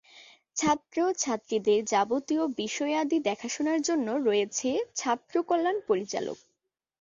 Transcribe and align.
ছাত্র-ছাত্রীদের 0.57 1.79
যাবতীয় 1.85 2.43
বিষয়াদি 2.59 3.17
দেখাশোনার 3.29 3.79
জন্যে 3.81 4.13
রয়েছে 4.21 4.69
ছাত্র 4.95 5.33
কল্যাণ 5.49 5.77
পরিচালক। 5.89 6.37